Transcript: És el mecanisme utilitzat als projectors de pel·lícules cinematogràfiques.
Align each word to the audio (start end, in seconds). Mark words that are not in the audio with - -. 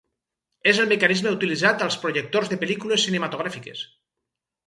És 0.69 0.77
el 0.83 0.87
mecanisme 0.93 1.33
utilitzat 1.35 1.83
als 1.87 1.97
projectors 2.05 2.51
de 2.53 2.59
pel·lícules 2.63 3.05
cinematogràfiques. 3.09 3.85